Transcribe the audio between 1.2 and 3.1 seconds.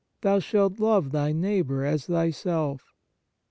neighbour as thyself."!